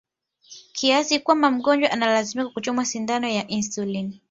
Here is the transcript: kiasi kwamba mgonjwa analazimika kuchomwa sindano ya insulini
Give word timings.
kiasi 0.73 1.19
kwamba 1.19 1.51
mgonjwa 1.51 1.91
analazimika 1.91 2.49
kuchomwa 2.49 2.85
sindano 2.85 3.27
ya 3.27 3.47
insulini 3.47 4.19